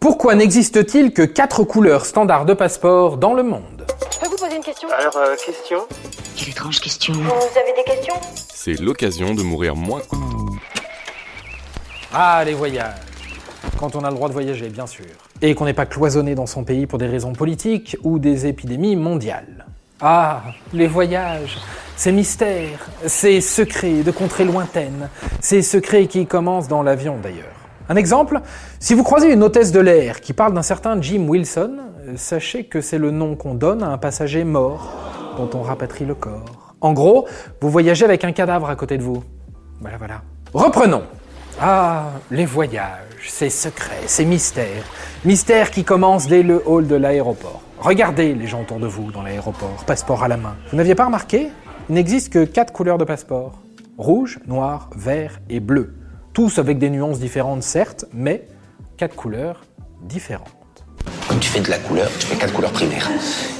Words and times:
Pourquoi 0.00 0.34
n'existe-t-il 0.34 1.12
que 1.12 1.20
4 1.20 1.62
couleurs 1.64 2.06
standards 2.06 2.46
de 2.46 2.54
passeport 2.54 3.18
dans 3.18 3.34
le 3.34 3.42
monde 3.42 3.84
Je 4.10 4.18
peux 4.18 4.28
vous 4.28 4.36
poser 4.38 4.56
une 4.56 4.62
question 4.62 4.88
Alors, 4.98 5.14
euh, 5.18 5.36
question 5.36 5.80
Quelle 6.34 6.48
étrange 6.48 6.80
question. 6.80 7.12
Vous 7.12 7.58
avez 7.58 7.74
des 7.76 7.84
questions 7.84 8.14
C'est 8.48 8.80
l'occasion 8.80 9.34
de 9.34 9.42
mourir 9.42 9.76
moins. 9.76 10.00
Ah, 12.14 12.42
les 12.46 12.54
voyages. 12.54 12.94
Quand 13.78 13.94
on 13.94 14.02
a 14.02 14.08
le 14.08 14.16
droit 14.16 14.28
de 14.28 14.32
voyager, 14.32 14.70
bien 14.70 14.86
sûr. 14.86 15.04
Et 15.42 15.54
qu'on 15.54 15.66
n'est 15.66 15.74
pas 15.74 15.84
cloisonné 15.84 16.34
dans 16.34 16.46
son 16.46 16.64
pays 16.64 16.86
pour 16.86 16.98
des 16.98 17.06
raisons 17.06 17.34
politiques 17.34 17.98
ou 18.02 18.18
des 18.18 18.46
épidémies 18.46 18.96
mondiales. 18.96 19.66
Ah, 20.00 20.44
les 20.72 20.86
voyages, 20.86 21.58
ces 21.96 22.10
mystères, 22.10 22.88
ces 23.04 23.42
secrets 23.42 24.02
de 24.02 24.10
contrées 24.10 24.46
lointaines, 24.46 25.10
ces 25.40 25.60
secrets 25.60 26.06
qui 26.06 26.24
commencent 26.24 26.68
dans 26.68 26.82
l'avion 26.82 27.18
d'ailleurs. 27.22 27.59
Un 27.90 27.96
exemple, 27.96 28.40
si 28.78 28.94
vous 28.94 29.02
croisez 29.02 29.32
une 29.32 29.42
hôtesse 29.42 29.72
de 29.72 29.80
l'air 29.80 30.20
qui 30.20 30.32
parle 30.32 30.54
d'un 30.54 30.62
certain 30.62 31.02
Jim 31.02 31.26
Wilson, 31.26 31.72
euh, 32.06 32.12
sachez 32.14 32.62
que 32.62 32.80
c'est 32.80 32.98
le 32.98 33.10
nom 33.10 33.34
qu'on 33.34 33.54
donne 33.54 33.82
à 33.82 33.88
un 33.88 33.98
passager 33.98 34.44
mort 34.44 34.92
dont 35.36 35.50
on 35.58 35.62
rapatrie 35.62 36.04
le 36.04 36.14
corps. 36.14 36.76
En 36.80 36.92
gros, 36.92 37.26
vous 37.60 37.68
voyagez 37.68 38.04
avec 38.04 38.22
un 38.22 38.30
cadavre 38.30 38.70
à 38.70 38.76
côté 38.76 38.96
de 38.96 39.02
vous. 39.02 39.24
Voilà, 39.80 39.96
voilà. 39.96 40.22
Reprenons. 40.54 41.02
Ah, 41.60 42.10
les 42.30 42.46
voyages, 42.46 43.28
ces 43.28 43.50
secrets, 43.50 44.06
ces 44.06 44.24
mystères. 44.24 44.84
Mystères 45.24 45.72
qui 45.72 45.82
commencent 45.82 46.28
dès 46.28 46.44
le 46.44 46.62
hall 46.66 46.86
de 46.86 46.94
l'aéroport. 46.94 47.60
Regardez 47.80 48.34
les 48.34 48.46
gens 48.46 48.60
autour 48.60 48.78
de 48.78 48.86
vous 48.86 49.10
dans 49.10 49.22
l'aéroport, 49.22 49.82
passeport 49.84 50.22
à 50.22 50.28
la 50.28 50.36
main. 50.36 50.54
Vous 50.70 50.76
n'aviez 50.76 50.94
pas 50.94 51.06
remarqué? 51.06 51.48
Il 51.88 51.96
n'existe 51.96 52.32
que 52.32 52.44
quatre 52.44 52.72
couleurs 52.72 52.98
de 52.98 53.04
passeport. 53.04 53.58
Rouge, 53.98 54.38
noir, 54.46 54.90
vert 54.94 55.40
et 55.50 55.58
bleu. 55.58 55.94
Tous 56.32 56.60
avec 56.60 56.78
des 56.78 56.90
nuances 56.90 57.18
différentes 57.18 57.64
certes, 57.64 58.04
mais 58.12 58.46
quatre 58.96 59.16
couleurs 59.16 59.62
différentes. 60.02 60.46
Comme 61.28 61.40
tu 61.40 61.48
fais 61.48 61.60
de 61.60 61.68
la 61.68 61.78
couleur, 61.78 62.08
tu 62.20 62.26
fais 62.26 62.36
quatre 62.36 62.52
couleurs 62.52 62.70
primaires. 62.70 63.10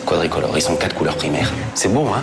Quadricolore, 0.07 0.53
ils 0.55 0.63
sont 0.63 0.77
quatre 0.77 0.95
couleurs 0.95 1.17
primaires. 1.17 1.53
C'est 1.75 1.93
bon, 1.93 2.07
hein? 2.15 2.23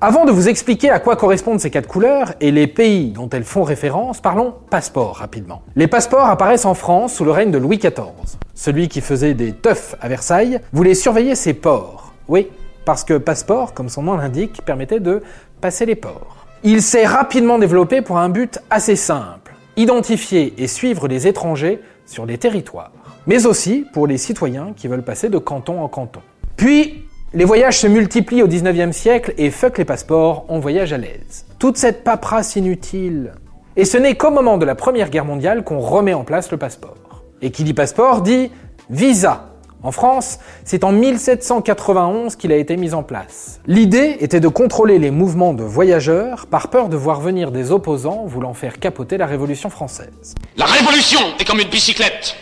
Avant 0.00 0.24
de 0.24 0.30
vous 0.30 0.48
expliquer 0.48 0.90
à 0.90 1.00
quoi 1.00 1.16
correspondent 1.16 1.58
ces 1.58 1.70
quatre 1.70 1.88
couleurs 1.88 2.34
et 2.40 2.52
les 2.52 2.68
pays 2.68 3.10
dont 3.10 3.28
elles 3.30 3.42
font 3.42 3.64
référence, 3.64 4.20
parlons 4.20 4.54
passeport 4.70 5.16
rapidement. 5.16 5.62
Les 5.74 5.88
passeports 5.88 6.26
apparaissent 6.26 6.64
en 6.64 6.74
France 6.74 7.14
sous 7.14 7.24
le 7.24 7.32
règne 7.32 7.50
de 7.50 7.58
Louis 7.58 7.78
XIV. 7.78 8.38
Celui 8.54 8.86
qui 8.86 9.00
faisait 9.00 9.34
des 9.34 9.52
teufs 9.52 9.96
à 10.00 10.08
Versailles 10.08 10.60
voulait 10.72 10.94
surveiller 10.94 11.34
ses 11.34 11.54
ports. 11.54 12.12
Oui, 12.28 12.46
parce 12.84 13.02
que 13.02 13.14
passeport, 13.14 13.74
comme 13.74 13.88
son 13.88 14.02
nom 14.02 14.16
l'indique, 14.16 14.64
permettait 14.64 15.00
de 15.00 15.24
passer 15.60 15.86
les 15.86 15.96
ports. 15.96 16.46
Il 16.62 16.82
s'est 16.82 17.06
rapidement 17.06 17.58
développé 17.58 18.00
pour 18.00 18.18
un 18.18 18.28
but 18.28 18.60
assez 18.70 18.94
simple 18.94 19.47
identifier 19.78 20.52
et 20.58 20.66
suivre 20.66 21.08
les 21.08 21.26
étrangers 21.26 21.80
sur 22.04 22.26
les 22.26 22.36
territoires, 22.36 22.92
mais 23.26 23.46
aussi 23.46 23.86
pour 23.92 24.06
les 24.06 24.18
citoyens 24.18 24.72
qui 24.76 24.88
veulent 24.88 25.04
passer 25.04 25.30
de 25.30 25.38
canton 25.38 25.80
en 25.80 25.88
canton. 25.88 26.20
Puis, 26.56 27.04
les 27.32 27.44
voyages 27.44 27.78
se 27.78 27.86
multiplient 27.86 28.42
au 28.42 28.48
19e 28.48 28.92
siècle 28.92 29.34
et 29.38 29.50
fuck 29.50 29.78
les 29.78 29.84
passeports, 29.84 30.46
on 30.48 30.58
voyage 30.58 30.92
à 30.92 30.98
l'aise. 30.98 31.46
Toute 31.58 31.76
cette 31.76 32.02
paperasse 32.02 32.56
inutile. 32.56 33.32
Et 33.76 33.84
ce 33.84 33.96
n'est 33.96 34.16
qu'au 34.16 34.30
moment 34.30 34.58
de 34.58 34.64
la 34.64 34.74
Première 34.74 35.10
Guerre 35.10 35.24
mondiale 35.24 35.62
qu'on 35.62 35.78
remet 35.78 36.14
en 36.14 36.24
place 36.24 36.50
le 36.50 36.56
passeport. 36.56 37.22
Et 37.40 37.50
qui 37.50 37.62
dit 37.64 37.74
passeport 37.74 38.22
dit 38.22 38.50
visa. 38.90 39.47
En 39.82 39.92
France, 39.92 40.40
c'est 40.64 40.82
en 40.82 40.90
1791 40.90 42.34
qu'il 42.34 42.50
a 42.50 42.56
été 42.56 42.76
mis 42.76 42.94
en 42.94 43.04
place. 43.04 43.60
L'idée 43.68 44.16
était 44.20 44.40
de 44.40 44.48
contrôler 44.48 44.98
les 44.98 45.12
mouvements 45.12 45.54
de 45.54 45.62
voyageurs 45.62 46.46
par 46.46 46.68
peur 46.68 46.88
de 46.88 46.96
voir 46.96 47.20
venir 47.20 47.52
des 47.52 47.70
opposants 47.70 48.24
voulant 48.26 48.54
faire 48.54 48.80
capoter 48.80 49.18
la 49.18 49.26
Révolution 49.26 49.70
française. 49.70 50.34
La 50.56 50.64
révolution 50.64 51.20
est 51.38 51.44
comme 51.44 51.60
une 51.60 51.68
bicyclette. 51.68 52.34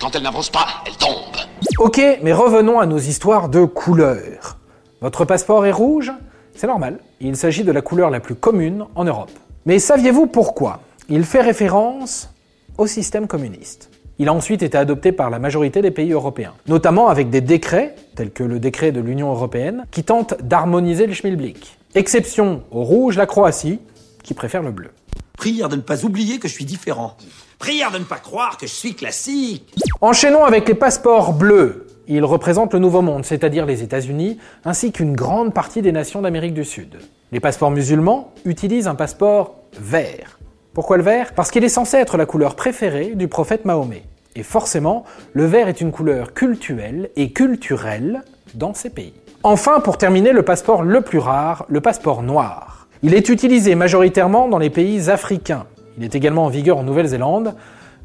Quand 0.00 0.16
elle 0.16 0.24
n'avance 0.24 0.50
pas, 0.50 0.66
elle 0.84 0.96
tombe. 0.96 1.36
Ok, 1.78 2.00
mais 2.22 2.32
revenons 2.32 2.80
à 2.80 2.86
nos 2.86 2.98
histoires 2.98 3.48
de 3.48 3.64
couleurs. 3.64 4.56
Votre 5.00 5.24
passeport 5.24 5.64
est 5.66 5.72
rouge? 5.72 6.10
C'est 6.56 6.66
normal, 6.66 6.98
il 7.20 7.36
s'agit 7.36 7.62
de 7.62 7.70
la 7.70 7.82
couleur 7.82 8.10
la 8.10 8.18
plus 8.18 8.34
commune 8.34 8.86
en 8.96 9.04
Europe. 9.04 9.30
Mais 9.64 9.78
saviez-vous 9.78 10.26
pourquoi? 10.26 10.80
Il 11.08 11.24
fait 11.24 11.40
référence 11.40 12.30
au 12.78 12.86
système 12.86 13.28
communiste. 13.28 13.90
Il 14.20 14.28
a 14.28 14.34
ensuite 14.34 14.62
été 14.62 14.76
adopté 14.76 15.12
par 15.12 15.30
la 15.30 15.38
majorité 15.38 15.80
des 15.80 15.90
pays 15.90 16.12
européens, 16.12 16.52
notamment 16.66 17.08
avec 17.08 17.30
des 17.30 17.40
décrets, 17.40 17.94
tels 18.14 18.30
que 18.30 18.44
le 18.44 18.60
décret 18.60 18.92
de 18.92 19.00
l'Union 19.00 19.30
européenne, 19.30 19.86
qui 19.90 20.04
tentent 20.04 20.34
d'harmoniser 20.42 21.06
le 21.06 21.14
schmilblick. 21.14 21.78
Exception 21.94 22.62
au 22.70 22.82
rouge, 22.82 23.16
la 23.16 23.24
Croatie, 23.24 23.80
qui 24.22 24.34
préfère 24.34 24.62
le 24.62 24.72
bleu. 24.72 24.90
Prière 25.38 25.70
de 25.70 25.76
ne 25.76 25.80
pas 25.80 26.04
oublier 26.04 26.38
que 26.38 26.48
je 26.48 26.52
suis 26.52 26.66
différent. 26.66 27.16
Prière 27.58 27.90
de 27.92 27.96
ne 27.96 28.04
pas 28.04 28.18
croire 28.18 28.58
que 28.58 28.66
je 28.66 28.74
suis 28.74 28.92
classique. 28.92 29.72
Enchaînons 30.02 30.44
avec 30.44 30.68
les 30.68 30.74
passeports 30.74 31.32
bleus. 31.32 31.86
Ils 32.06 32.22
représentent 32.22 32.74
le 32.74 32.78
Nouveau 32.78 33.00
Monde, 33.00 33.24
c'est-à-dire 33.24 33.64
les 33.64 33.82
États-Unis, 33.82 34.36
ainsi 34.66 34.92
qu'une 34.92 35.14
grande 35.14 35.54
partie 35.54 35.80
des 35.80 35.92
nations 35.92 36.20
d'Amérique 36.20 36.52
du 36.52 36.66
Sud. 36.66 36.98
Les 37.32 37.40
passeports 37.40 37.70
musulmans 37.70 38.34
utilisent 38.44 38.86
un 38.86 38.96
passeport 38.96 39.54
vert. 39.80 40.39
Pourquoi 40.72 40.96
le 40.96 41.02
vert? 41.02 41.32
Parce 41.34 41.50
qu'il 41.50 41.64
est 41.64 41.68
censé 41.68 41.96
être 41.96 42.16
la 42.16 42.26
couleur 42.26 42.54
préférée 42.54 43.14
du 43.16 43.26
prophète 43.26 43.64
Mahomet. 43.64 44.04
Et 44.36 44.44
forcément, 44.44 45.04
le 45.32 45.44
vert 45.44 45.66
est 45.66 45.80
une 45.80 45.90
couleur 45.90 46.32
cultuelle 46.32 47.10
et 47.16 47.32
culturelle 47.32 48.22
dans 48.54 48.72
ces 48.72 48.90
pays. 48.90 49.14
Enfin, 49.42 49.80
pour 49.80 49.98
terminer, 49.98 50.32
le 50.32 50.44
passeport 50.44 50.82
le 50.82 51.00
plus 51.00 51.18
rare, 51.18 51.64
le 51.68 51.80
passeport 51.80 52.22
noir. 52.22 52.86
Il 53.02 53.14
est 53.14 53.28
utilisé 53.28 53.74
majoritairement 53.74 54.46
dans 54.46 54.58
les 54.58 54.70
pays 54.70 55.10
africains. 55.10 55.66
Il 55.98 56.04
est 56.04 56.14
également 56.14 56.44
en 56.44 56.50
vigueur 56.50 56.78
en 56.78 56.84
Nouvelle-Zélande. 56.84 57.56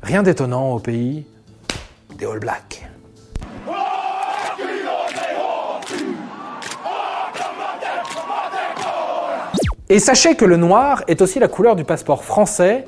Rien 0.02 0.24
d'étonnant 0.24 0.72
au 0.72 0.80
pays 0.80 1.28
des 2.18 2.26
All 2.26 2.40
Blacks. 2.40 2.88
Et 9.90 10.00
sachez 10.00 10.36
que 10.36 10.46
le 10.46 10.58
noir 10.58 11.04
est 11.08 11.22
aussi 11.22 11.40
la 11.40 11.48
couleur 11.48 11.76
du 11.76 11.84
passeport 11.84 12.24
français 12.24 12.86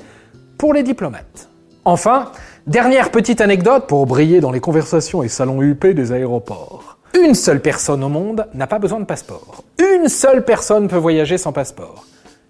pour 0.57 0.73
les 0.73 0.81
diplomates. 0.81 1.47
Enfin, 1.85 2.31
dernière 2.65 3.11
petite 3.11 3.39
anecdote 3.39 3.85
pour 3.87 4.07
briller 4.07 4.41
dans 4.41 4.51
les 4.51 4.59
conversations 4.59 5.21
et 5.21 5.27
salons 5.27 5.61
huppés 5.61 5.93
des 5.93 6.11
aéroports. 6.11 6.97
Une 7.13 7.35
seule 7.35 7.61
personne 7.61 8.03
au 8.03 8.09
monde 8.09 8.47
n'a 8.53 8.67
pas 8.67 8.79
besoin 8.79 8.99
de 8.99 9.05
passeport. 9.05 9.63
Une 9.79 10.09
seule 10.09 10.43
personne 10.43 10.87
peut 10.87 10.97
voyager 10.97 11.37
sans 11.37 11.51
passeport. 11.51 12.05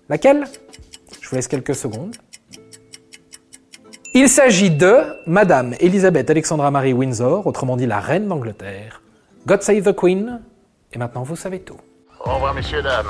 Laquelle? 0.09 0.45
Je 1.21 1.29
vous 1.29 1.35
laisse 1.35 1.47
quelques 1.47 1.75
secondes. 1.75 2.15
Il 4.13 4.29
s'agit 4.29 4.71
de 4.71 5.03
Madame 5.27 5.75
Elisabeth 5.79 6.29
Alexandra 6.29 6.71
Marie 6.71 6.93
Windsor, 6.93 7.45
autrement 7.45 7.75
dit 7.75 7.85
la 7.85 7.99
reine 7.99 8.27
d'Angleterre. 8.27 9.01
God 9.45 9.61
save 9.61 9.83
the 9.83 9.95
Queen. 9.95 10.41
Et 10.93 10.97
maintenant 10.97 11.23
vous 11.23 11.35
savez 11.35 11.59
tout. 11.59 11.77
Au 12.19 12.33
revoir, 12.35 12.53
messieurs, 12.53 12.81
dames. 12.81 13.05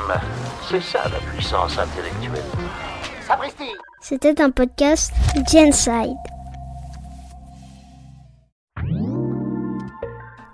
C'est 0.70 0.82
ça 0.82 1.04
la 1.10 1.20
puissance 1.32 1.78
intellectuelle. 1.78 2.44
Sapristi 3.26 3.72
C'était 4.02 4.42
un 4.42 4.52
podcast 4.52 5.14
Genside. 5.52 6.18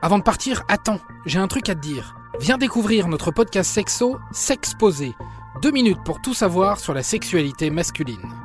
Avant 0.02 0.18
de 0.18 0.24
partir, 0.24 0.64
attends, 0.68 1.00
j'ai 1.25 1.40
un 1.40 1.47
truc 1.47 1.69
à 1.69 1.75
te 1.75 1.80
dire. 1.80 2.16
Viens 2.40 2.58
découvrir 2.58 3.08
notre 3.08 3.31
podcast 3.31 3.72
sexo, 3.72 4.18
S'exposer. 4.31 5.14
Deux 5.62 5.72
minutes 5.72 6.03
pour 6.03 6.22
tout 6.22 6.34
savoir 6.34 6.80
sur 6.80 6.94
la 6.94 7.03
sexualité 7.03 7.70
masculine. 7.70 8.43